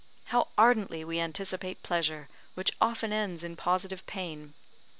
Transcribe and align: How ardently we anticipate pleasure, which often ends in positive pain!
How 0.33 0.47
ardently 0.57 1.03
we 1.03 1.19
anticipate 1.19 1.83
pleasure, 1.83 2.27
which 2.55 2.71
often 2.81 3.13
ends 3.13 3.43
in 3.43 3.55
positive 3.55 4.03
pain! 4.07 4.55